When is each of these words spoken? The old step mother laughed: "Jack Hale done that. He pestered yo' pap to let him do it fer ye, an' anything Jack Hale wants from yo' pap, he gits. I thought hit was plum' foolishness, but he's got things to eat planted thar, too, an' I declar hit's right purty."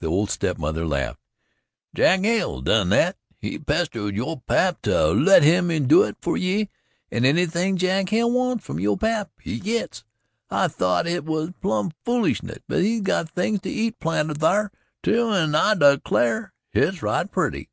The 0.00 0.08
old 0.08 0.28
step 0.28 0.58
mother 0.58 0.84
laughed: 0.86 1.20
"Jack 1.94 2.20
Hale 2.20 2.60
done 2.60 2.90
that. 2.90 3.16
He 3.38 3.58
pestered 3.58 4.14
yo' 4.14 4.36
pap 4.36 4.82
to 4.82 5.06
let 5.12 5.42
him 5.42 5.68
do 5.86 6.02
it 6.02 6.18
fer 6.20 6.36
ye, 6.36 6.68
an' 7.10 7.24
anything 7.24 7.78
Jack 7.78 8.10
Hale 8.10 8.30
wants 8.30 8.62
from 8.62 8.78
yo' 8.78 8.98
pap, 8.98 9.30
he 9.40 9.58
gits. 9.58 10.04
I 10.50 10.68
thought 10.68 11.06
hit 11.06 11.24
was 11.24 11.52
plum' 11.62 11.92
foolishness, 12.04 12.58
but 12.68 12.82
he's 12.82 13.00
got 13.00 13.30
things 13.30 13.62
to 13.62 13.70
eat 13.70 13.98
planted 14.00 14.36
thar, 14.40 14.70
too, 15.02 15.30
an' 15.30 15.54
I 15.54 15.74
declar 15.74 16.52
hit's 16.68 17.00
right 17.02 17.32
purty." 17.32 17.70